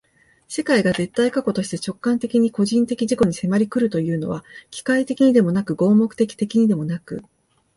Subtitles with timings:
[0.47, 7.21] 世界が絶対過去として直観的に個人的自己に迫り来るというのは、機械的にでもなく合目的的にでもなく、